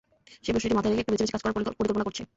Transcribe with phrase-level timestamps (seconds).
[0.45, 2.21] সেই বিষয়টি মাথায় রেখে একটু বেছে বেছে কাজ করার পরিকল্পনা করছি।